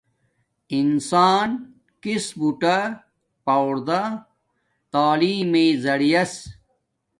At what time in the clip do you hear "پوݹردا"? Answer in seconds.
3.45-4.01